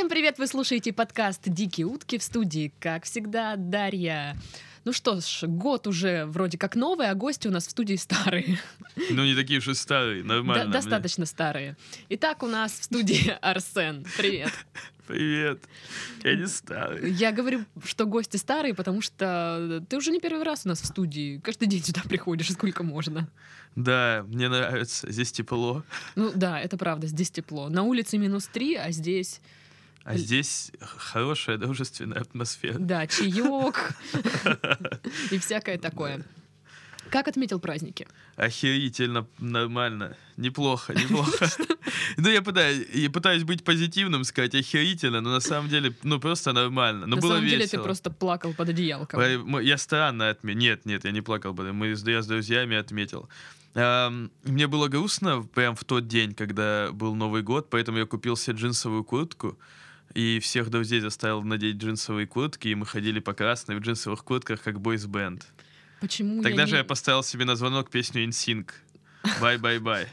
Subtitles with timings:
[0.00, 0.38] Всем привет!
[0.38, 4.34] Вы слушаете подкаст «Дикие утки» в студии, как всегда, Дарья.
[4.86, 8.58] Ну что ж, год уже вроде как новый, а гости у нас в студии старые.
[9.10, 10.64] Ну, не такие уж и старые, нормально.
[10.64, 11.76] Да, достаточно старые.
[12.08, 14.06] Итак, у нас в студии Арсен.
[14.16, 14.50] Привет.
[15.06, 15.64] Привет.
[16.24, 17.12] Я не старый.
[17.12, 20.86] Я говорю, что гости старые, потому что ты уже не первый раз у нас в
[20.86, 21.40] студии.
[21.40, 23.28] Каждый день сюда приходишь, сколько можно.
[23.76, 25.12] Да, мне нравится.
[25.12, 25.84] Здесь тепло.
[26.16, 27.68] Ну да, это правда, здесь тепло.
[27.68, 29.42] На улице минус три, а здесь...
[30.04, 32.78] А здесь хорошая дружественная атмосфера.
[32.78, 33.92] Да, чаек
[35.30, 36.24] и всякое такое.
[37.10, 38.06] Как отметил праздники?
[38.36, 40.16] Охерительно, нормально.
[40.36, 41.48] Неплохо, неплохо.
[42.16, 46.52] Ну, я пытаюсь, я пытаюсь быть позитивным, сказать охерительно, но на самом деле, ну, просто
[46.52, 47.06] нормально.
[47.06, 47.82] Но на было самом деле весело.
[47.82, 49.60] ты просто плакал под одеялком.
[49.60, 50.58] Я странно отметил.
[50.58, 53.28] Нет, нет, я не плакал, мы я с друзьями отметил.
[53.74, 58.56] Мне было грустно прям в тот день, когда был Новый год, поэтому я купил себе
[58.56, 59.58] джинсовую куртку
[60.14, 64.62] и всех друзей заставил надеть джинсовые куртки, и мы ходили по красной в джинсовых куртках,
[64.62, 65.46] как boys band.
[66.00, 66.78] Почему Тогда я же не...
[66.78, 68.70] я поставил себе на звонок песню NSYNC.
[69.40, 70.08] Bye Bye Bye.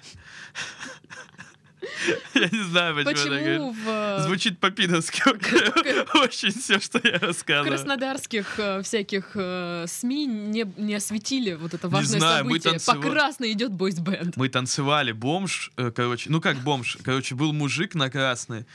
[2.33, 5.21] Я не знаю, почему Почему в, э, Звучит по-пидовски.
[6.17, 7.71] Очень все, что я в рассказываю.
[7.71, 12.73] краснодарских э, всяких э, СМИ не, не осветили вот это важное знаю, мы событие?
[12.73, 13.11] По танцевали.
[13.11, 14.37] красной идет boys band.
[14.37, 18.65] Мы танцевали, бомж, короче, ну как бомж, короче, был мужик на красной,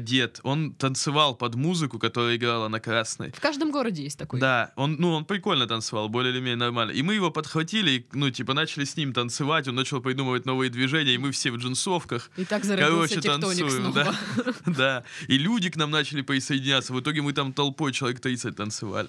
[0.00, 3.32] дед, он танцевал под музыку, которая играла на красной.
[3.32, 4.40] В каждом городе есть такой.
[4.40, 6.92] Да, он, ну, он прикольно танцевал, более или менее нормально.
[6.92, 11.14] И мы его подхватили, ну, типа, начали с ним танцевать, он начал придумывать новые движения,
[11.14, 12.30] и мы все в джинсовках.
[12.36, 14.04] И так зародился Короче, тектоник танцуем, снова.
[14.04, 14.52] да.
[14.66, 15.04] Да.
[15.26, 16.92] И люди к нам начали присоединяться.
[16.92, 19.08] В итоге мы там толпой человек 30 танцевали.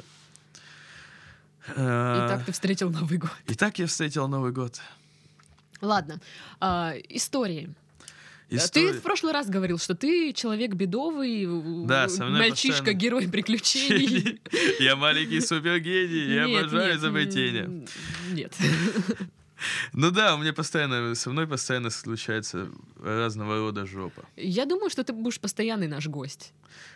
[1.67, 3.31] И Э, так ты встретил Новый год.
[3.47, 4.79] И так я встретил Новый год.
[5.81, 6.21] Ладно,
[6.61, 7.69] а, истории.
[8.49, 11.45] Ты История- в прошлый раз говорил, что ты человек бедовый,
[11.85, 14.39] Да, э, мальчишка, герой приключений.
[14.79, 17.85] Я маленький супергений, я обожаю изобретения.
[18.31, 18.53] Нет.
[19.93, 22.69] Ну да, у меня постоянно, со мной постоянно случается
[23.01, 24.25] разного рода жопа.
[24.35, 26.53] Я думаю, что ты будешь постоянный наш гость.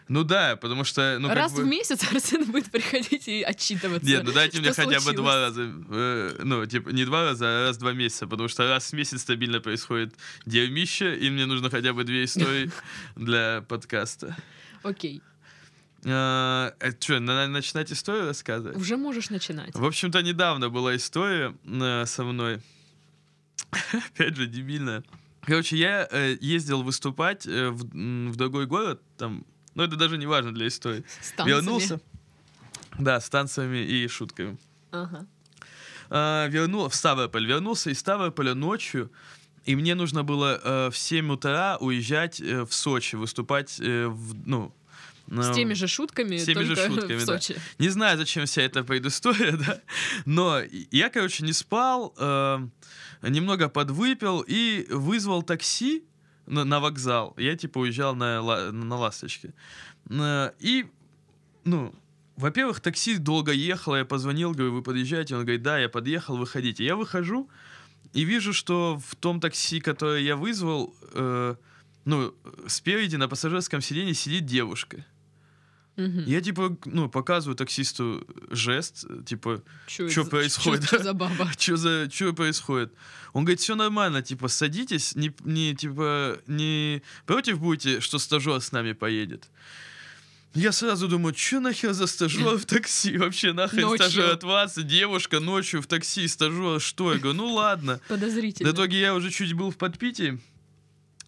[0.07, 1.63] Ну да, потому что, ну как раз бы...
[1.63, 4.07] в месяц Арсен будет приходить и отчитываться.
[4.07, 7.67] Нет, ну дайте мне хотя бы два раза, э, ну, типа, не два раза, а
[7.67, 11.69] раз в два месяца, потому что раз в месяц стабильно происходит дерьмище, и мне нужно
[11.69, 12.71] хотя бы две истории
[13.15, 14.35] для подкаста.
[14.83, 15.21] Окей,
[16.01, 18.77] что, надо начинать историю рассказывать?
[18.77, 19.75] уже можешь начинать.
[19.75, 22.61] В общем-то, недавно была история э, со мной.
[23.91, 25.03] Опять же, дебильная.
[25.41, 30.25] Короче, я э, ездил выступать э, в, в другой город, там, ну это даже не
[30.25, 31.03] важно для истории.
[31.21, 31.55] С танцами.
[31.55, 32.01] Вернулся.
[32.99, 34.57] Да, с танцами и шутками.
[34.91, 35.25] Ага.
[36.09, 37.45] А, вернул, в Ставрополь.
[37.45, 39.11] Вернулся из Ставрополя ночью,
[39.65, 44.47] и мне нужно было э, в 7 утра уезжать э, в Сочи, выступать э, в,
[44.47, 44.73] ну...
[45.27, 47.39] С на- теми же шутками, с теми же шутками, в да.
[47.39, 47.55] Сочи.
[47.79, 49.81] Не знаю, зачем вся эта предыстория, да.
[50.25, 50.61] Но
[50.91, 52.59] я, короче, не спал, э,
[53.23, 56.03] немного подвыпил и вызвал такси
[56.45, 57.33] на, на вокзал.
[57.37, 59.53] Я, типа, уезжал на, ла- на ласточке.
[60.09, 60.85] Э, И,
[61.65, 61.93] ну,
[62.37, 65.35] во-первых, такси долго ехало, я позвонил, говорю, вы подъезжаете?
[65.35, 66.85] Он говорит, да, я подъехал, выходите.
[66.85, 67.49] Я выхожу
[68.13, 71.55] и вижу, что в том такси, которое я вызвал, э,
[72.05, 72.33] ну,
[72.67, 75.03] спереди на пассажирском сиденье сидит девушка.
[75.97, 76.25] Мгм.
[76.25, 79.63] Я типа, ну, показываю таксисту жест, э, типа,
[79.97, 80.99] за- происходит, да?
[80.99, 81.51] за баба?
[81.57, 82.93] что за, что происходит?
[83.33, 88.71] Он говорит, все нормально, типа, садитесь, не, не, типа, не против будете, что стажер с
[88.71, 89.49] нами поедет.
[90.53, 93.17] Я сразу думаю, что нахер за стажер в такси?
[93.17, 94.05] Вообще нахрен Ночью.
[94.05, 94.75] стажер от вас?
[94.77, 97.13] Девушка ночью в такси, стажер, что?
[97.13, 97.99] Я говорю, ну ладно.
[98.07, 98.69] Подозрительно.
[98.69, 100.39] В итоге я уже чуть был в подпитии.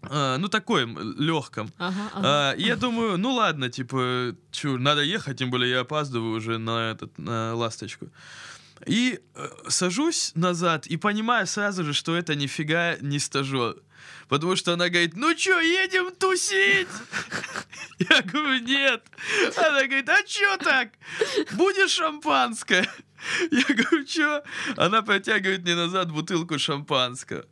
[0.01, 0.85] А, ну, такой,
[1.17, 1.71] легком.
[1.77, 2.51] Ага, ага.
[2.51, 6.91] А, я думаю, ну ладно, типа, чё, надо ехать, тем более я опаздываю уже на
[6.91, 8.09] этот на ласточку.
[8.87, 13.75] И э, сажусь назад и понимаю сразу же, что это нифига не стажер.
[14.29, 16.87] Потому что она говорит, ну чё, едем тусить?
[18.09, 19.03] Я говорю, нет.
[19.57, 20.89] Она говорит, а чё так?
[21.53, 22.87] Будешь шампанское?
[23.51, 24.43] Я говорю, чё?
[24.77, 27.43] Она протягивает мне назад бутылку шампанского.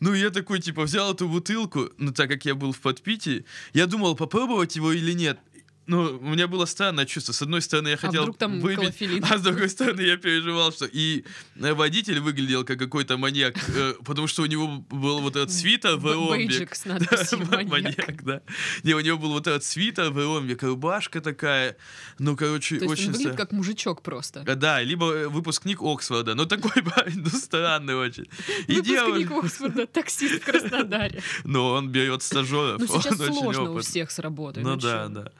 [0.00, 3.44] Ну, я такой, типа, взял эту бутылку, ну, так как я был в подпитии,
[3.74, 5.38] я думал, попробовать его или нет.
[5.86, 7.32] Ну, у меня было странное чувство.
[7.32, 8.94] С одной стороны, я А хотел вдруг там выбить,
[9.28, 11.24] а с другой стороны, я переживал, что и
[11.56, 15.96] э, водитель выглядел как какой-то маньяк, э, потому что у него был вот этот свитер
[15.96, 16.04] в
[16.84, 18.22] надписью Да, «Маньяк».
[18.22, 18.42] да.
[18.84, 21.76] Не, у него был вот этот свитер в ромбик, рубашка такая.
[22.18, 23.06] Ну, короче, То есть очень...
[23.06, 24.44] он выглядит ста- как мужичок просто.
[24.46, 26.34] А, Да, либо э, выпускник Оксфорда.
[26.34, 28.24] Ну, такой парень, ну, странный очень.
[28.68, 31.22] И Выпускник девушка- Оксфорда, таксист в Краснодаре.
[31.44, 32.80] Но он берет стажеров.
[32.80, 34.62] Ну, сейчас он сложно у всех с работой.
[34.62, 35.32] Ну ну да, да.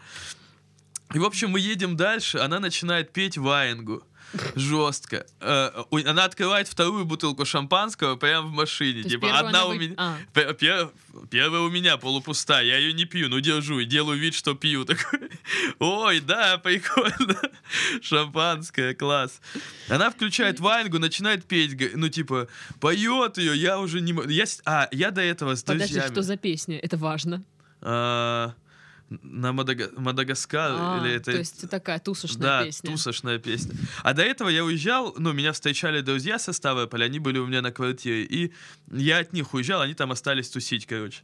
[1.14, 4.02] И, в общем, мы едем дальше, она начинает петь Ваенгу.
[4.54, 5.26] Жестко.
[5.40, 5.70] Э,
[6.06, 9.02] Она открывает вторую бутылку шампанского прямо в машине.
[9.02, 9.94] Типа, одна у меня.
[9.96, 10.88] А, Пе- пе-
[11.32, 14.84] Первая у меня полупустая, я ее не пью, ну держу и делаю вид, что пью.
[14.84, 15.30] Такой,
[15.80, 17.40] ой, да, прикольно.
[18.02, 19.40] Шампанское, класс.
[19.88, 22.46] Она включает вайнгу, начинает петь, ну типа,
[22.78, 24.28] поет ее, я уже не могу.
[24.28, 26.12] Я, а, я до этого с подожди, друзьями.
[26.12, 26.78] что за песня?
[26.78, 27.42] Это важно.
[27.80, 28.54] А,
[29.10, 31.32] на Мадага- Мадагаскар А, или это...
[31.32, 32.90] То есть такая тусошная да, песня.
[32.90, 33.74] тусошная песня.
[34.02, 37.60] А до этого я уезжал, ну, меня встречали друзья со Ставрополя, они были у меня
[37.60, 38.52] на квартире, и
[38.92, 41.22] я от них уезжал, они там остались тусить, короче.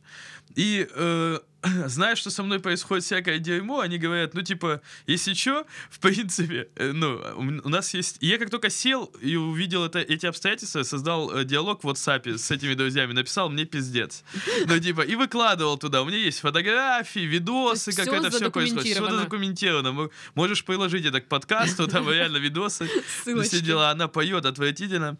[0.56, 1.38] И э,
[1.86, 6.68] зная, что со мной происходит всякое дерьмо, они говорят, ну, типа, если что, в принципе,
[6.76, 7.20] э, ну,
[7.64, 8.18] у нас есть...
[8.20, 12.36] И я как только сел и увидел это, эти обстоятельства, создал э, диалог в WhatsApp
[12.36, 14.24] с этими друзьями, написал мне пиздец.
[14.66, 16.02] Ну, типа, и выкладывал туда.
[16.02, 18.84] У меня есть фотографии, видосы, как это все происходит.
[18.84, 19.16] Все задокументировано.
[19.18, 19.92] задокументировано.
[19.92, 22.88] Мо- Можешь приложить это к подкасту, там реально видосы.
[23.22, 23.90] Все дела.
[23.90, 25.16] Она поет отвратительно.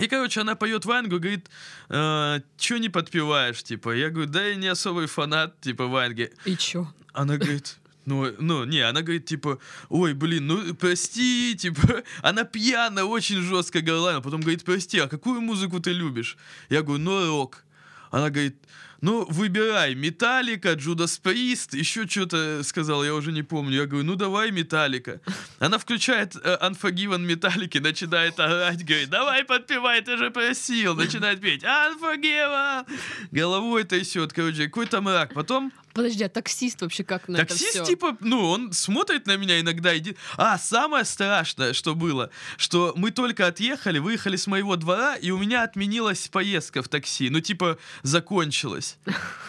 [0.00, 1.48] И, короче, она поет Вангу, говорит,
[1.88, 3.94] э, что не подпеваешь, типа.
[3.94, 6.32] Я говорю, да я не особый фанат, типа, Ванги.
[6.44, 6.92] И чё?
[7.12, 9.58] Она говорит, ну, ну, не, она говорит, типа,
[9.88, 15.08] ой, блин, ну, прости, типа, она пьяна, очень жестко говорила, а потом говорит, прости, а
[15.08, 16.36] какую музыку ты любишь?
[16.70, 17.64] Я говорю, ну, рок.
[18.10, 18.56] Она говорит,
[19.04, 23.82] ну, выбирай, Металлика, Джудас Прист, еще что-то сказал, я уже не помню.
[23.82, 25.20] Я говорю, ну, давай Металлика.
[25.58, 30.94] Она включает э, Unforgiven Металлики, начинает орать, говорит, давай подпевай, ты же просил.
[30.94, 32.86] Начинает петь, Unforgiven.
[33.30, 35.34] Головой трясет, короче, какой-то мрак.
[35.34, 39.60] Потом Подожди, а таксист вообще как на это Таксист, типа, ну, он смотрит на меня
[39.60, 39.96] иногда.
[39.96, 40.16] Иди...
[40.36, 45.38] А, самое страшное, что было, что мы только отъехали, выехали с моего двора, и у
[45.38, 47.30] меня отменилась поездка в такси.
[47.30, 48.98] Ну, типа, закончилась.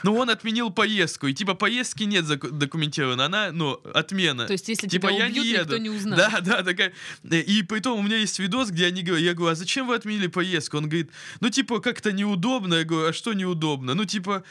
[0.03, 3.25] Ну, он отменил поездку, и, типа, поездки нет документировано.
[3.25, 4.45] Она, ну, отмена.
[4.45, 5.83] То есть, если Типа, тебя я не убьют, никто еду.
[5.83, 6.17] не узнает.
[6.17, 6.93] Да, да, такая.
[7.23, 10.27] И потом у меня есть видос, где они говорят, я говорю, а зачем вы отменили
[10.27, 10.77] поездку?
[10.77, 11.09] Он говорит,
[11.39, 12.75] ну, типа, как-то неудобно.
[12.75, 13.95] Я говорю, а что неудобно?
[13.95, 14.43] Ну, типа,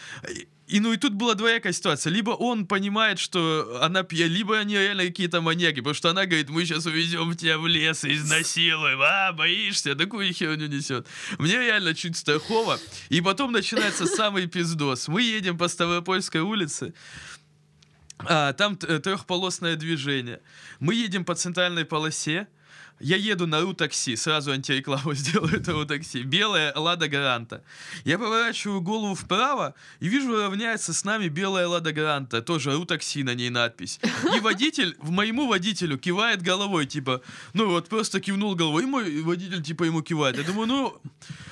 [0.66, 2.10] и- ну и тут была двоякая ситуация.
[2.12, 6.48] Либо он понимает, что она пья, либо они реально какие-то маньяки, потому что она говорит,
[6.48, 9.00] мы сейчас увезем тебя в лес и изнасилуем.
[9.02, 9.94] А, боишься?
[9.94, 11.06] Такую херню несет.
[11.38, 12.78] Мне реально чуть страхово.
[13.10, 15.08] И потом начинается самый пиздос.
[15.08, 16.94] Мы едем по Ставропольской улице.
[18.18, 20.40] А, там трехполосное движение.
[20.80, 22.46] Мы едем по центральной полосе.
[23.00, 26.22] Я еду на Ру-такси, сразу антирекламу сделаю этого такси.
[26.22, 27.62] Белая Лада Гранта.
[28.04, 32.40] Я поворачиваю голову вправо и вижу, равняется с нами белая Лада Гранта.
[32.40, 33.98] Тоже Ру-такси, на ней надпись.
[34.36, 37.20] И водитель, в моему водителю кивает головой, типа,
[37.52, 40.38] ну вот просто кивнул головой, и мой водитель, типа, ему кивает.
[40.38, 41.00] Я думаю, ну,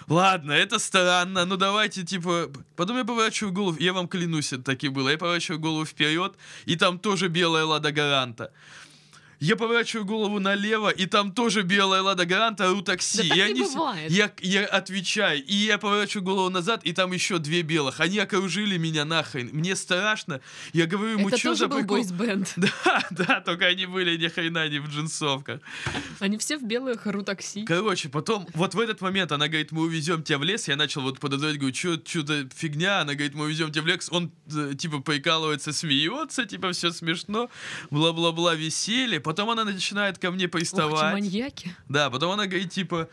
[0.08, 2.50] ладно, это странно, ну давайте, типа...
[2.76, 5.08] Потом я поворачиваю голову, я вам клянусь, это так и было.
[5.08, 6.34] Я поворачиваю голову вперед,
[6.66, 8.52] и там тоже белая Лада Гранта.
[9.42, 13.28] Я поворачиваю голову налево, и там тоже белая Лада Гранта, Ру такси.
[13.28, 14.10] Да так и не они бывает.
[14.10, 17.98] Я, я отвечаю, и я поворачиваю голову назад, и там еще две белых.
[17.98, 19.50] Они окружили меня нахрен.
[19.52, 20.40] Мне страшно.
[20.72, 22.54] Я говорю ему, что за был прикол?» бойсбенд.
[22.56, 25.60] Да, да, только они были ни хрена не в джинсовках.
[26.20, 27.64] Они все в белых ру-такси.
[27.64, 30.68] Короче, потом, вот в этот момент она говорит, мы увезем тебя в лес.
[30.68, 33.00] Я начал вот подозревать, говорю, что что-то фигня.
[33.00, 34.08] Она говорит, мы увезем тебя в лес.
[34.12, 37.50] Он, э, типа, прикалывается, смеется, типа, все смешно.
[37.90, 39.20] Бла-бла-бла, веселье.
[39.32, 41.14] Потом она начинает ко мне Ух, приставать.
[41.14, 41.74] маньяки.
[41.88, 43.08] Да, потом она говорит, типа,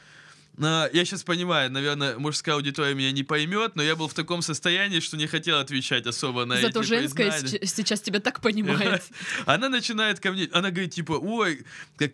[0.61, 4.41] «А, я сейчас понимаю, наверное, мужская аудитория меня не поймет, но я был в таком
[4.41, 7.65] состоянии, что не хотел отвечать особо на Зато эти женская признания.
[7.65, 9.01] сейчас тебя так понимает.
[9.45, 11.63] Она начинает ко мне, она говорит, типа, ой,
[11.95, 12.11] как-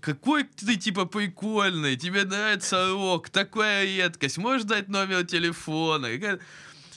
[0.00, 6.06] какой ты, типа, прикольный, тебе нравится рок, такая редкость, можешь дать номер телефона?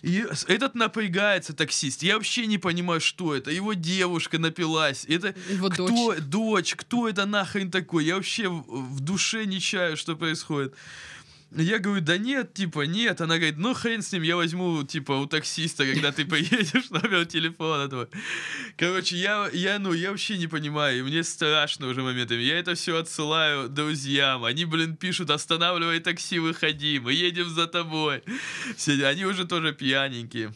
[0.02, 2.02] И этот напрягается, таксист.
[2.02, 3.52] Я вообще не понимаю, что это.
[3.52, 5.06] Его девушка напилась.
[5.08, 6.20] Это Его кто, дочь.
[6.20, 8.06] дочь, кто это нахрен такой?
[8.06, 10.74] Я вообще в душе не чаю, что происходит.
[11.54, 13.20] Я говорю, да нет, типа, нет.
[13.20, 17.26] Она говорит, ну хрен с ним, я возьму, типа, у таксиста, когда ты поедешь, номер
[17.26, 18.08] телефона твой.
[18.78, 22.42] Короче, я, я, ну, я вообще не понимаю, и мне страшно уже моментами.
[22.42, 24.46] Я это все отсылаю друзьям.
[24.46, 28.24] Они, блин, пишут, останавливай такси, выходи, мы едем за тобой.
[28.78, 30.54] Все, они уже тоже пьяненькие.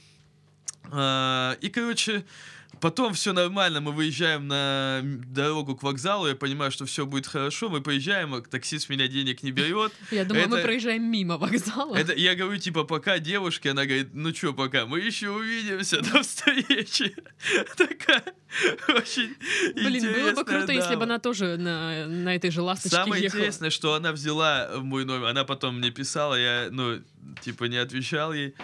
[0.92, 2.24] А, и, короче,
[2.82, 7.70] Потом все нормально, мы выезжаем на дорогу к вокзалу, я понимаю, что все будет хорошо,
[7.70, 9.94] мы поезжаем, а таксист меня денег не берет.
[10.12, 11.96] Я думаю, мы проезжаем мимо вокзала.
[11.96, 16.22] Это я говорю, типа, пока девушке, она говорит, ну чё, пока, мы еще увидимся до
[16.22, 17.16] встречи.
[17.78, 18.24] Такая
[18.90, 19.36] очень
[19.74, 23.40] Блин, было бы круто, если бы она тоже на, на этой же ласточке Самое ехала.
[23.40, 27.02] интересное, что она взяла мой номер, она потом мне писала, я, ну,
[27.42, 28.56] типа, не отвечал ей.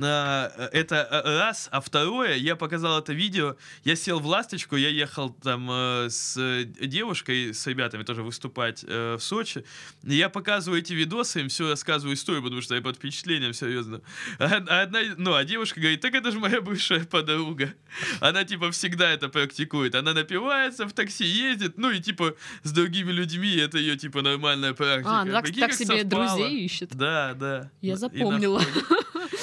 [0.00, 4.88] А, это а, раз, а второе, я показал это видео, я сел в ласточку, я
[4.88, 9.64] ехал там э, с э, девушкой, с ребятами тоже выступать э, в Сочи,
[10.04, 14.00] я показываю эти видосы, им все рассказываю историю, потому что я под впечатлением, серьезно.
[14.38, 17.74] А, а одна, ну, а девушка говорит, так это же моя бывшая подруга.
[18.20, 19.94] Она, типа, всегда это практикует.
[19.96, 24.72] Она напивается, в такси ездит, ну, и, типа, с другими людьми это ее, типа, нормальная
[24.72, 25.20] практика.
[25.20, 26.28] А, ну так, так себе совпало.
[26.28, 26.94] друзей ищет.
[26.94, 27.70] Да, да.
[27.80, 28.62] Я запомнила.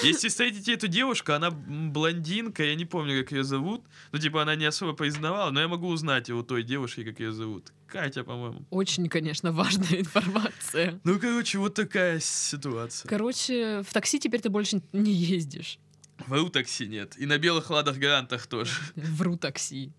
[0.03, 3.83] Если встретите эту девушку, она блондинка, я не помню, как ее зовут.
[4.11, 7.31] Ну, типа, она не особо признавала, но я могу узнать у той девушки, как ее
[7.31, 7.71] зовут.
[7.87, 8.65] Катя, по-моему.
[8.69, 10.99] Очень, конечно, важная информация.
[11.03, 13.09] Ну, короче, вот такая ситуация.
[13.09, 15.79] Короче, в такси теперь ты больше не ездишь.
[16.27, 17.17] Вру такси нет.
[17.17, 18.71] И на белых ладах гарантах тоже.
[18.95, 19.91] Вру такси.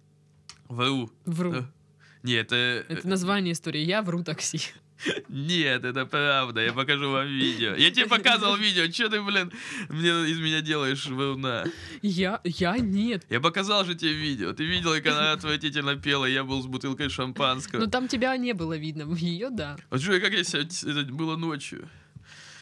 [0.68, 1.10] Вру.
[1.24, 1.52] Вру.
[1.54, 1.62] Э,
[2.22, 2.84] Нет, это...
[2.92, 3.82] Это название истории.
[3.82, 4.60] Я вру такси.
[5.28, 6.60] Нет, это правда.
[6.60, 7.74] Я покажу вам видео.
[7.74, 8.86] Я тебе показывал видео.
[8.86, 9.52] Че ты, блин,
[9.88, 11.64] мне из меня делаешь вруна?
[12.02, 13.24] Я, я нет.
[13.30, 14.52] Я показал же тебе видео.
[14.52, 16.24] Ты видел, как она отвратительно пела.
[16.24, 17.80] Я был с бутылкой шампанского.
[17.80, 19.06] Но там тебя не было видно.
[19.06, 19.76] В ее, да.
[19.90, 20.62] Вот что, как я себя...
[20.62, 21.88] Это было ночью.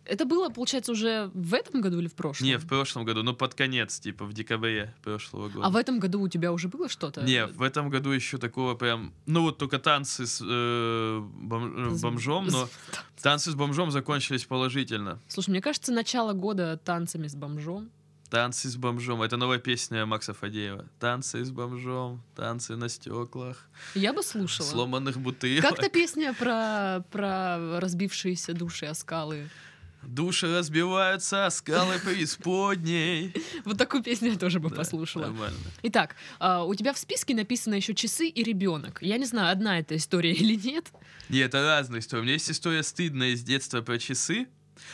[0.08, 2.46] Это было, получается, уже в этом году или в прошлом?
[2.46, 5.66] Не, в прошлом году, но под конец, типа в декабре прошлого года.
[5.66, 7.22] А в этом году у тебя уже было что-то?
[7.22, 9.12] Не, в этом году еще такого прям...
[9.26, 14.44] Ну вот только танцы с э, бом- С- бомжом, но с- танцы с бомжом закончились
[14.44, 15.18] положительно.
[15.28, 17.90] Слушай, мне кажется, начало года танцами с бомжом.
[18.30, 19.22] Танцы с бомжом.
[19.22, 20.84] Это новая песня Макса Фадеева.
[20.98, 24.66] Танцы с бомжом, танцы на стеклах, Я бы слушала.
[24.66, 25.62] сломанных бутылок.
[25.62, 29.48] Как-то песня про, про разбившиеся души о скалы.
[30.06, 33.32] Души разбиваются, скалы преисподней.
[33.64, 35.22] Вот такую песню я тоже бы Да, послушала.
[35.26, 35.58] Нормально.
[35.82, 38.98] Итак, а, у тебя в списке написано еще часы и ребенок.
[39.02, 40.86] Я не знаю, одна эта история или нет.
[41.28, 42.20] Не, это разные истории.
[42.20, 44.46] У меня есть история стыдная из детства про часы.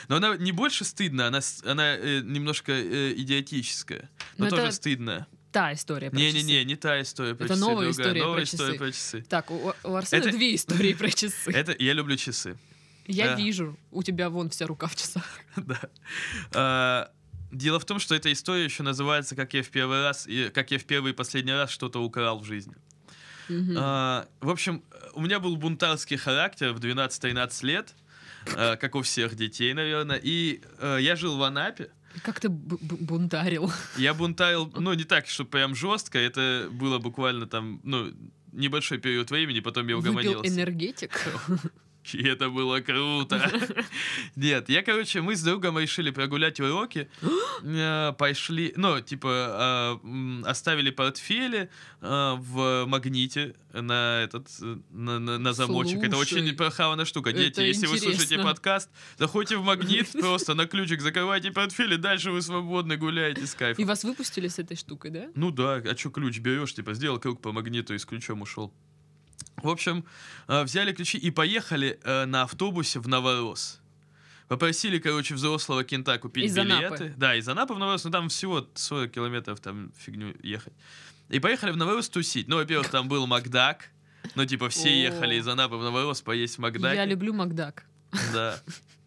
[0.08, 4.08] Но она не больше стыдная, она, она э, немножко э, идиотическая.
[4.38, 5.26] Но Но тоже это стыдная.
[5.50, 6.32] Та история про часы.
[6.32, 7.60] Не-не-не, не та история про Это часы.
[7.60, 7.90] новая другая.
[8.06, 9.24] история новая про история про часы.
[9.28, 11.50] Так, у, у Арсена Это- две истории про часы.
[11.52, 12.56] Это я люблю часы.
[13.06, 15.26] Я вижу, у тебя вон вся рука в часах.
[15.56, 15.80] Да.
[16.54, 17.10] А,
[17.50, 20.70] Дело в том, что эта история еще называется «Как я в первый раз, и как
[20.70, 22.74] я в первый и последний раз что-то украл в жизни».
[23.48, 23.74] Мгм.
[23.78, 24.82] А, В общем,
[25.14, 27.94] у меня был бунтарский характер в 12-13 лет,
[28.56, 31.90] а, как у всех детей, наверное, и э, я жил в Анапе.
[32.22, 33.70] Как ты бу- бу- бунтарил?
[33.98, 38.12] Я бунтарил, ну, не так, что прям жестко, это было буквально там, ну,
[38.52, 40.48] небольшой период времени, потом я Выпил угомонился.
[40.54, 41.10] энергетик?
[42.12, 43.50] И это было круто.
[44.36, 47.08] Нет, я, короче, мы с другом решили прогулять уроки.
[47.64, 55.38] Э, Пошли, ну, типа, м, оставили портфели а, в магните на этот, э, на, на-
[55.38, 56.02] на замочек.
[56.02, 57.30] Это Слушай, очень прохаванная штука.
[57.30, 58.50] это Дети, если вы слушаете интересно.
[58.50, 63.54] подкаст, заходите в магнит, просто на ключик закрывайте портфель, и дальше вы свободны гуляете с
[63.54, 63.86] И кайфом.
[63.86, 65.26] вас выпустили с этой штукой, да?
[65.36, 68.74] Ну да, а что ключ берешь, типа, сделал круг по магниту и с ключом ушел.
[69.56, 70.04] В общем,
[70.48, 73.80] э, взяли ключи и поехали э, на автобусе в Новорос.
[74.48, 76.86] Попросили, короче, взрослого кента купить Из билеты.
[76.86, 77.14] Анапы.
[77.16, 80.74] Да, из Анапы в Новорос, ну там всего 40 километров там фигню ехать.
[81.30, 82.48] И поехали в Новорос тусить.
[82.48, 83.88] Ну, во-первых, там был Макдак.
[84.34, 84.92] Ну, типа, все О.
[84.92, 86.96] ехали из Анапы в Новорос поесть в Макдаке.
[86.96, 87.84] Я люблю Макдак.
[88.32, 88.60] Да.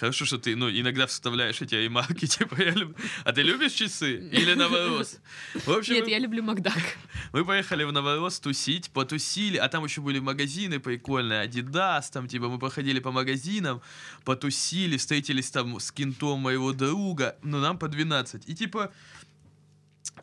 [0.00, 2.96] Хорошо, что ты, ну, иногда вставляешь эти ремарки, типа, я люблю...
[3.24, 4.30] А ты любишь часы?
[4.32, 5.18] Или Новорос?
[5.66, 6.96] В общем, Нет, мы- я люблю Макдак.
[7.34, 12.48] мы поехали в Новорос тусить, потусили, а там еще были магазины прикольные, Adidas, там, типа,
[12.48, 13.82] мы походили по магазинам,
[14.24, 18.48] потусили, встретились там с кентом моего друга, но нам по 12.
[18.48, 18.90] И, типа,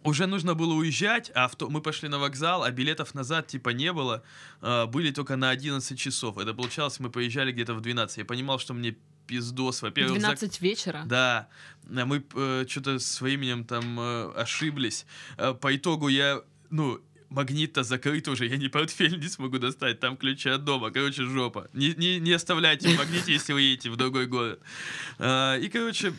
[0.03, 1.69] уже нужно было уезжать, а авто...
[1.69, 4.23] мы пошли на вокзал, а билетов назад, типа, не было,
[4.59, 6.39] а, были только на 11 часов.
[6.39, 8.17] Это получалось, мы поезжали где-то в 12.
[8.17, 8.95] Я понимал, что мне
[9.27, 11.03] пиздос, во-первых, за- 12 вечера.
[11.05, 11.47] да,
[11.89, 12.23] а мы
[12.67, 15.05] что-то с временем там э, ошиблись.
[15.37, 20.17] Э, по итогу я, ну, магнит-то закрыт уже, я ни портфель не смогу достать, там
[20.17, 21.67] ключи от дома, короче, жопа.
[21.73, 24.59] Не, не, не оставляйте в магните, если вы едете в другой город.
[25.19, 26.13] А, и, короче,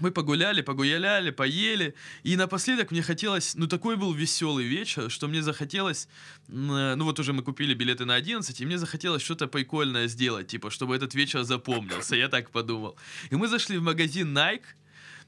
[0.00, 5.42] мы погуляли, погуляли, поели, и напоследок мне хотелось, ну такой был веселый вечер, что мне
[5.42, 6.08] захотелось,
[6.48, 10.48] э, ну вот уже мы купили билеты на 11, и мне захотелось что-то прикольное сделать,
[10.48, 12.96] типа, чтобы этот вечер запомнился, я так подумал.
[13.30, 14.64] И мы зашли в магазин Nike,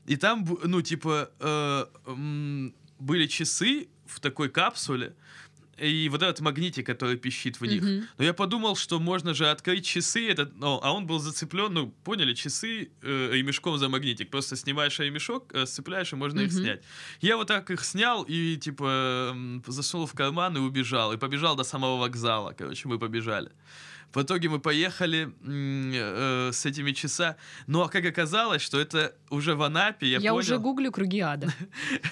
[0.06, 1.86] и там, ну типа, э,
[2.98, 5.14] были часы в такой капсуле,
[5.80, 7.82] и вот этот магнитик, который пищит в них.
[7.82, 8.06] Мгм.
[8.18, 11.88] Но я подумал, что можно же открыть часы, этот, ну, а он был зацеплен, ну,
[12.04, 14.30] поняли, часы э, ремешком за магнитик.
[14.30, 16.62] Просто снимаешь ремешок, э, сцепляешь, и можно их Мгм.
[16.62, 16.82] снять.
[17.20, 21.12] Я вот так их снял и, типа, засунул в карман и убежал.
[21.12, 23.50] И побежал до самого вокзала, короче, мы побежали.
[24.14, 27.36] В итоге мы поехали э, с этими часа.
[27.66, 30.36] Ну, а как оказалось, что это уже в Анапе, я, Я, понял...
[30.36, 31.52] уже гуглю круги ада.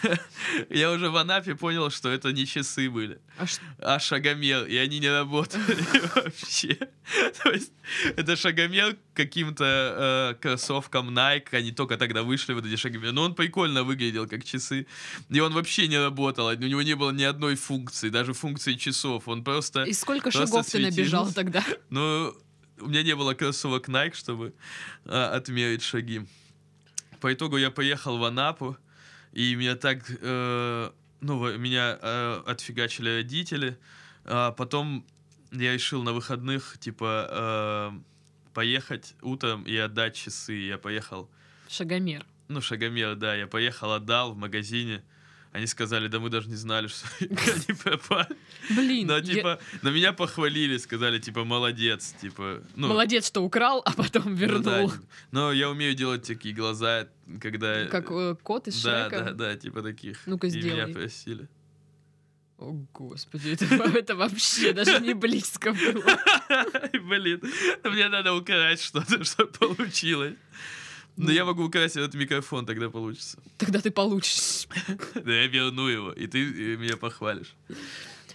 [0.70, 3.46] я уже в Анапе понял, что это не часы были А
[3.80, 5.76] а шагомер, и они не работали
[6.14, 6.78] вообще.
[7.42, 7.72] То есть
[8.16, 13.12] это шагомер каким-то э, кроссовкам Nike, они только тогда вышли, вот эти шагомеры.
[13.12, 14.86] Но он прикольно выглядел, как часы.
[15.30, 19.28] И он вообще не работал, у него не было ни одной функции, даже функции часов.
[19.28, 19.84] Он просто...
[19.84, 21.64] И сколько шагов ты набежал тогда?
[21.90, 22.34] Ну,
[22.80, 24.54] у меня не было кроссовок Nike, чтобы
[25.04, 26.26] а, отмерить шаги.
[27.20, 28.76] По итогу я поехал в Анапу,
[29.32, 30.90] и меня так, э,
[31.20, 33.78] ну, меня э, отфигачили родители.
[34.24, 35.06] А потом
[35.52, 37.98] я решил на выходных, типа, э,
[38.52, 40.54] поехать утром и отдать часы.
[40.54, 41.30] Я поехал,
[41.68, 42.24] Шагомер.
[42.48, 45.02] ну, шагомер, да, я поехал, отдал в магазине.
[45.56, 48.36] Они сказали, да мы даже не знали, что они пропали.
[48.68, 53.80] Блин, Но, я- типа, на меня похвалили, сказали, типа, молодец, типа, ну, молодец, что украл,
[53.86, 54.92] а потом ну да, вернул.
[55.30, 57.08] но я умею делать такие глаза,
[57.40, 57.86] когда...
[57.86, 59.24] Как э, кот из да, Шрека.
[59.24, 60.26] да, да, типа таких.
[60.26, 60.84] Ну-ка, И сделай.
[60.84, 61.48] меня просили.
[62.58, 63.64] О, господи, это,
[63.98, 66.18] это вообще даже не близко было.
[67.08, 67.40] Блин,
[67.82, 70.34] мне надо украсть что-то, чтобы получилось.
[71.16, 73.38] Но я могу украсть этот микрофон, тогда получится.
[73.58, 74.66] Тогда ты получишь.
[75.14, 77.54] Да я верну его, и ты меня похвалишь.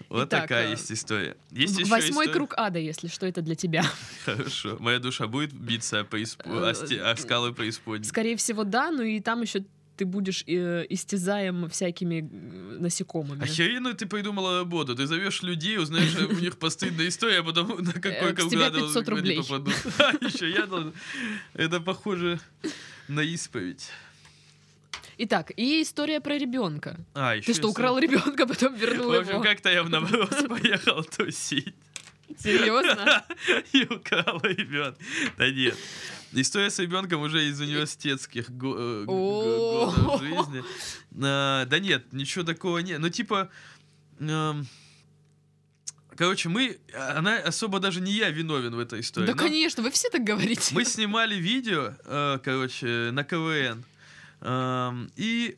[0.09, 1.37] Вот Итак, такая э, есть история.
[1.51, 2.31] Есть еще Восьмой история?
[2.33, 3.85] круг ада, если что, это для тебя.
[4.25, 4.77] Хорошо.
[4.79, 8.07] Моя душа будет биться о, преисп- Э, о скалы преисподней.
[8.07, 9.63] Скорее всего, да, ну и там еще
[10.01, 13.43] ты будешь э, истязаем всякими э, насекомыми.
[13.43, 14.95] Охеренно ты придумала работу.
[14.95, 19.09] Ты зовешь людей, узнаешь у них постыдная история, а потом на какой Э, ада 500
[19.09, 19.75] они попадут.
[19.99, 20.93] А, еще я должен.
[21.53, 22.39] Это похоже
[23.07, 23.91] на исповедь.
[25.19, 26.97] Итак, и история про ребенка.
[27.13, 29.43] А, еще Ты что, украл ребенка, потом вернул В общем, его?
[29.43, 31.75] как-то я в Новорос поехал тусить
[32.39, 33.23] Серьезно?
[33.73, 34.97] и украл ребенка.
[35.37, 35.77] Да нет.
[36.33, 38.53] История с ребенком уже из университетских э,
[39.05, 40.63] годов жизни.
[41.23, 42.99] А, Да нет, ничего такого нет.
[42.99, 43.49] Ну, типа...
[44.19, 44.67] эм,
[46.15, 46.77] Короче, мы...
[47.15, 49.25] Она особо даже не я виновен в этой истории.
[49.27, 50.73] Да, но конечно, вы все так говорите.
[50.75, 53.83] Мы снимали видео, э, короче, на КВН.
[54.41, 55.57] Эм, И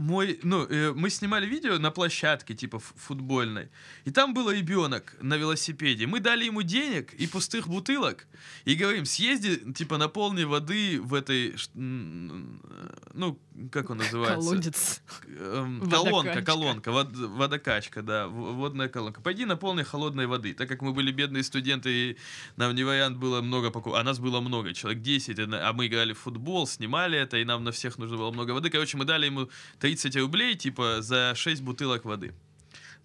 [0.00, 3.68] мой, ну, э, мы снимали видео на площадке, типа футбольной,
[4.04, 6.06] и там был ребенок на велосипеде.
[6.06, 8.26] Мы дали ему денег и пустых бутылок,
[8.64, 13.38] и говорим, съезди, типа, наполни воды в этой, ну,
[13.72, 14.36] как он называется?
[14.48, 15.02] Колодец.
[15.38, 19.20] Эм, колонка, колонка, вод- водокачка, да, водная колонка.
[19.20, 20.54] Пойди наполни холодной воды.
[20.54, 22.16] Так как мы были бедные студенты, и
[22.56, 25.72] нам не вариант было много покупать, а нас было много, человек 10, и на- а
[25.72, 28.70] мы играли в футбол, снимали это, и нам на всех нужно было много воды.
[28.70, 29.50] Короче, мы дали ему
[29.96, 32.32] 30 рублей, типа, за 6 бутылок воды.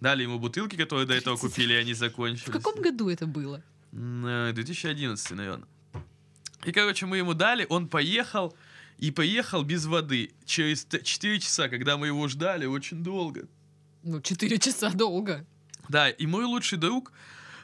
[0.00, 1.40] Дали ему бутылки, которые до этого 30.
[1.40, 2.48] купили, и они закончились.
[2.48, 3.60] В каком году это было?
[3.92, 5.66] М, э, 2011, наверное.
[6.64, 8.54] И, короче, мы ему дали, он поехал,
[8.98, 10.30] и поехал без воды.
[10.44, 13.46] Через т- 4 часа, когда мы его ждали, очень долго.
[14.04, 15.44] Ну, 4 часа долго.
[15.88, 17.12] Да, и мой лучший друг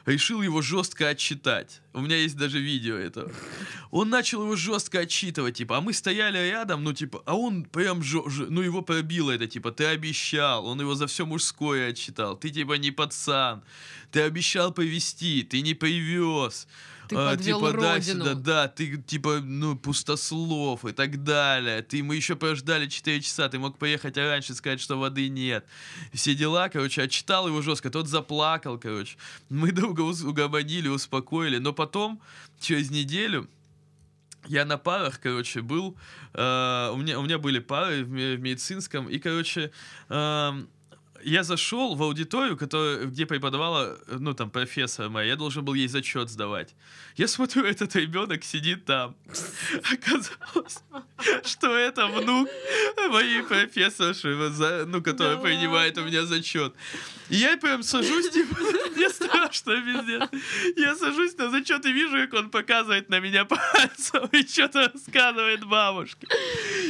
[0.05, 1.81] решил его жестко отчитать.
[1.93, 3.31] У меня есть даже видео этого.
[3.91, 8.01] Он начал его жестко отчитывать, типа, а мы стояли рядом, ну, типа, а он прям,
[8.01, 12.49] жё- ну, его пробило это, типа, ты обещал, он его за все мужское отчитал, ты,
[12.49, 13.63] типа, не пацан,
[14.11, 16.67] ты обещал повезти, ты не привез.
[17.13, 18.25] Ты А, подвел типа, да, родину.
[18.25, 21.81] сюда, да, ты, типа, ну, пустослов и так далее.
[21.81, 25.65] Ты, мы еще прождали 4 часа, ты мог поехать раньше, сказать, что воды нет.
[26.13, 29.17] Все дела, короче, отчитал его жестко, тот заплакал, короче.
[29.49, 32.21] Мы друга ус- угомонили, успокоили, но потом,
[32.59, 33.47] через неделю,
[34.47, 35.95] я на парах, короче, был.
[36.33, 39.71] э, у, меня, у меня были пары в, в медицинском, и, короче,
[40.09, 40.67] эм,
[41.25, 45.73] я зашел в аудиторию, которая, где преподавала, э, ну, там, профессор моя, я должен был
[45.73, 46.75] ей зачет сдавать.
[47.15, 49.15] Я смотрю, этот ребенок сидит там.
[49.91, 50.83] Оказалось,
[51.45, 52.49] что это внук
[53.09, 54.35] моей профессорши,
[54.87, 56.73] ну, которая принимает у меня зачет.
[57.29, 58.55] И я прям сажусь, типа,
[58.95, 60.29] мне страшно везде.
[60.75, 65.65] Я сажусь на зачет и вижу, как он показывает на меня пальцем и что-то рассказывает
[65.65, 66.27] бабушке.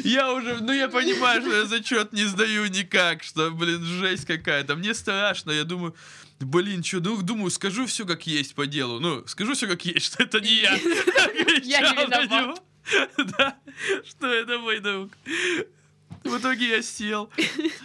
[0.03, 4.75] Я уже, ну я понимаю, что я зачет не сдаю никак, что, блин, жесть какая-то.
[4.75, 5.95] Мне страшно, я думаю,
[6.39, 8.99] блин, что, ну, думаю, скажу все как есть по делу.
[8.99, 10.73] Ну, скажу все как есть, что это не я.
[11.63, 12.61] Я не виноват.
[13.37, 13.55] Да,
[14.05, 15.11] что это мой друг.
[16.23, 17.29] В итоге я сел.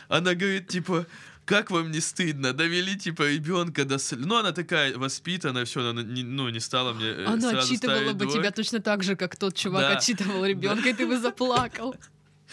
[0.09, 1.07] Она говорит, типа,
[1.45, 2.53] как вам не стыдно?
[2.53, 3.95] Довели, типа, ребенка до...
[3.97, 7.59] сл- Ну, она такая воспитанная, все, она не, ну, не стала мне э, Она сразу
[7.73, 8.39] отчитывала бы двойку.
[8.39, 9.97] тебя точно так же, как тот чувак Да.
[9.99, 11.95] отчитывал ребенка, и ты бы заплакал.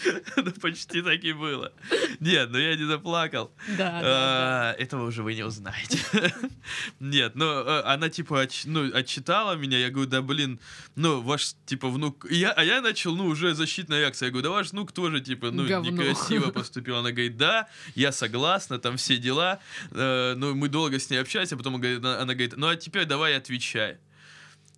[0.36, 1.72] Ну, почти так и было.
[2.20, 3.52] Нет, ну я не заплакал.
[3.78, 4.02] Да, да.
[4.02, 5.98] А, Этого уже вы не узнаете.
[7.00, 10.60] Нет, ну э, она типа ну, отчитала меня, я говорю, да блин,
[10.94, 14.50] ну ваш типа внук, я, а я начал, ну уже защитная реакция, я говорю, да
[14.50, 15.90] ваш внук тоже типа, ну Говно.
[15.90, 16.96] некрасиво поступил.
[16.96, 19.60] Она говорит, да, я согласна, там все дела,
[19.92, 22.76] Э, ну мы долго с ней общались, а потом она говорит, она говорит, ну а
[22.76, 23.96] теперь давай отвечай.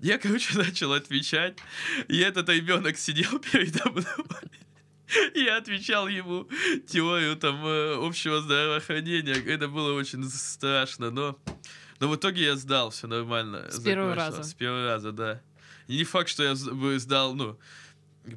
[0.01, 1.59] Я, короче, начал отвечать,
[2.09, 4.05] и этот ребенок сидел передо мной.
[5.35, 6.49] Я отвечал ему
[6.87, 9.35] теорию там э, общего здравоохранения.
[9.35, 11.39] Это было очень страшно, но,
[12.01, 13.71] но в итоге я сдал, все нормально.
[13.71, 14.39] С первого закончилось.
[14.39, 14.51] раза.
[14.51, 15.43] С первого раза, да.
[15.87, 17.59] И не факт, что я бы сдал, ну,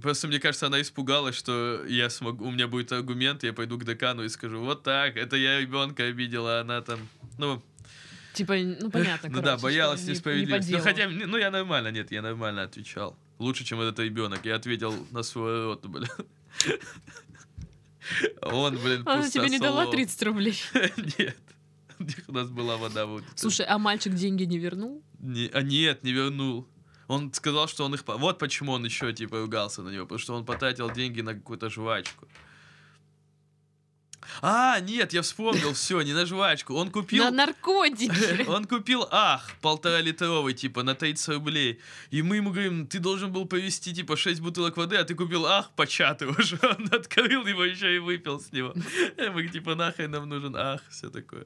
[0.02, 3.84] Просто мне кажется, она испугалась, что я смогу, у меня будет аргумент, я пойду к
[3.84, 7.00] декану и скажу, вот так, это я ребенка обидела, а она там,
[7.38, 7.62] ну,
[8.34, 10.72] Типа, ну понятно, ну да, короче, боялась что не- несправедливости.
[10.72, 13.18] Ну хотя, ну я нормально, нет, я нормально отвечал.
[13.40, 14.46] Лучше, чем этот ребенок.
[14.46, 16.08] Я ответил на свой рот, блин.
[18.42, 19.96] Он, блин, Она тебе не дала пустослов.
[19.96, 20.58] 30 рублей.
[21.18, 21.38] Нет.
[22.28, 23.24] У нас была вода вот.
[23.36, 25.04] Слушай, а мальчик деньги не вернул?
[25.20, 26.68] Не- а нет, не вернул.
[27.08, 28.04] Он сказал, что он их...
[28.08, 30.06] Вот почему он еще, типа, ругался на него.
[30.06, 32.28] Потому что он потратил деньги на какую-то жвачку.
[34.42, 36.74] А, нет, я вспомнил, все, не на жвачку.
[36.74, 37.24] Он купил...
[37.24, 38.46] На наркотики.
[38.48, 41.80] Он купил ах, полтора литровый, типа, на 30 рублей.
[42.12, 45.46] И мы ему говорим, ты должен был повезти, типа, 6 бутылок воды, а ты купил
[45.46, 46.60] ах, початый уже.
[46.62, 48.74] Он открыл его еще и выпил с него.
[49.18, 51.46] И мы, типа, нахрен нам нужен ах, все такое.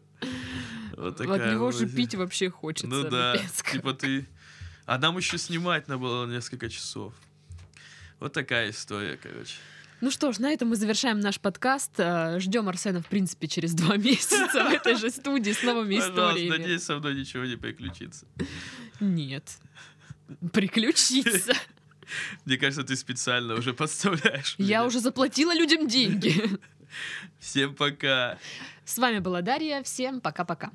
[0.95, 2.87] Вот От такая него же пить вообще хочется.
[2.87, 3.35] Ну да,
[3.71, 4.25] типа ты...
[4.85, 7.13] А нам еще снимать надо было несколько часов.
[8.19, 9.55] Вот такая история, короче.
[10.01, 11.91] Ну что ж, на этом мы завершаем наш подкаст.
[11.97, 16.21] Э, Ждем Арсена, в принципе, через два месяца в этой же студии с новыми Пожалуйста,
[16.21, 16.57] историями.
[16.57, 18.25] надеюсь, со мной ничего не приключится.
[18.99, 19.57] Нет.
[20.53, 21.53] Приключиться.
[22.45, 24.85] Мне кажется, ты специально уже подставляешь Я меня.
[24.85, 26.33] уже заплатила людям деньги.
[27.39, 28.37] Всем пока.
[28.85, 29.81] С вами была Дарья.
[29.83, 30.71] Всем пока-пока.